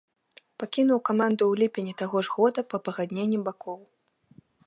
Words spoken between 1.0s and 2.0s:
каманду ў ліпені